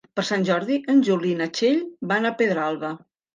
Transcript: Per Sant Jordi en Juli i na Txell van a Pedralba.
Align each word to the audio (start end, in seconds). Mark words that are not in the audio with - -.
Per 0.19 0.23
Sant 0.27 0.45
Jordi 0.47 0.77
en 0.93 1.03
Juli 1.09 1.29
i 1.33 1.35
na 1.43 1.49
Txell 1.59 1.77
van 2.13 2.27
a 2.27 2.33
Pedralba. 2.41 2.93